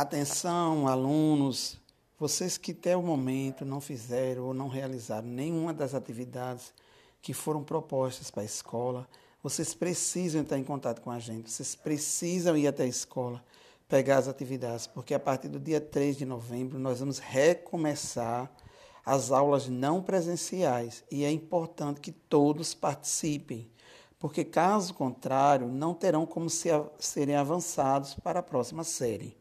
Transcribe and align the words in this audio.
Atenção, 0.00 0.86
alunos, 0.86 1.76
vocês 2.20 2.56
que 2.56 2.70
até 2.70 2.96
o 2.96 3.02
momento 3.02 3.64
não 3.64 3.80
fizeram 3.80 4.44
ou 4.44 4.54
não 4.54 4.68
realizaram 4.68 5.26
nenhuma 5.26 5.74
das 5.74 5.92
atividades 5.92 6.72
que 7.20 7.34
foram 7.34 7.64
propostas 7.64 8.30
para 8.30 8.42
a 8.42 8.46
escola, 8.46 9.08
vocês 9.42 9.74
precisam 9.74 10.40
entrar 10.40 10.56
em 10.56 10.62
contato 10.62 11.00
com 11.00 11.10
a 11.10 11.18
gente, 11.18 11.50
vocês 11.50 11.74
precisam 11.74 12.56
ir 12.56 12.68
até 12.68 12.84
a 12.84 12.86
escola, 12.86 13.44
pegar 13.88 14.18
as 14.18 14.28
atividades, 14.28 14.86
porque 14.86 15.14
a 15.14 15.18
partir 15.18 15.48
do 15.48 15.58
dia 15.58 15.80
3 15.80 16.16
de 16.16 16.24
novembro 16.24 16.78
nós 16.78 17.00
vamos 17.00 17.18
recomeçar 17.18 18.48
as 19.04 19.32
aulas 19.32 19.68
não 19.68 20.00
presenciais 20.00 21.02
e 21.10 21.24
é 21.24 21.30
importante 21.32 22.00
que 22.00 22.12
todos 22.12 22.72
participem, 22.72 23.68
porque 24.16 24.44
caso 24.44 24.94
contrário 24.94 25.66
não 25.66 25.92
terão 25.92 26.24
como 26.24 26.48
serem 26.48 27.34
avançados 27.34 28.14
para 28.14 28.38
a 28.38 28.44
próxima 28.44 28.84
série. 28.84 29.36